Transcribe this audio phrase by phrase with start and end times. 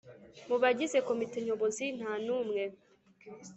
[0.47, 2.63] Mu bagize komite nyobozi nta n umwe